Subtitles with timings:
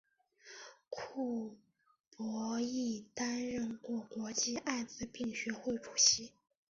[0.89, 1.59] 库
[2.09, 6.31] 珀亦担任过国际艾滋病学会主席。